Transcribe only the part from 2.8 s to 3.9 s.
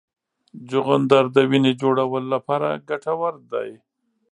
ګټور دی.